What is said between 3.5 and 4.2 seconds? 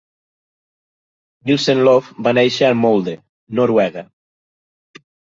(Noruega).